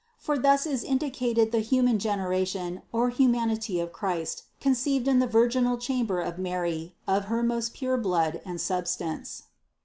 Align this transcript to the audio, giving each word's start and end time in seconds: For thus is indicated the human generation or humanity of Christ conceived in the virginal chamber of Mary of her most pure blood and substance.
For 0.17 0.35
thus 0.35 0.65
is 0.65 0.83
indicated 0.83 1.51
the 1.51 1.59
human 1.59 1.99
generation 1.99 2.81
or 2.91 3.11
humanity 3.11 3.79
of 3.79 3.93
Christ 3.93 4.45
conceived 4.59 5.07
in 5.07 5.19
the 5.19 5.27
virginal 5.27 5.77
chamber 5.77 6.19
of 6.21 6.39
Mary 6.39 6.95
of 7.07 7.25
her 7.25 7.43
most 7.43 7.75
pure 7.75 7.97
blood 7.97 8.41
and 8.43 8.59
substance. 8.59 9.43